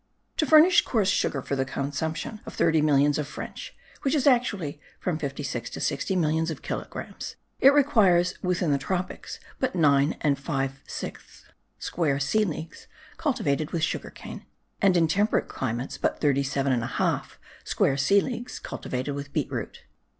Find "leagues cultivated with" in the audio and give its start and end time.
12.45-13.83, 18.21-19.31